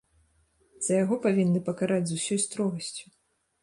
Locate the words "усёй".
2.21-2.39